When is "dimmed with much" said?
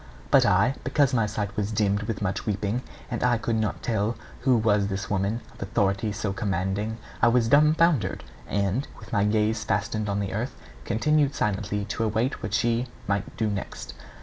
1.71-2.47